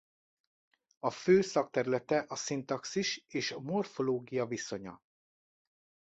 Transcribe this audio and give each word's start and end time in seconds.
A 0.99 1.11
fő 1.11 1.41
szakterülete 1.41 2.25
a 2.27 2.35
szintaxis 2.35 3.23
és 3.27 3.51
a 3.51 3.59
morfológia 3.59 4.45
viszonya. 4.45 5.01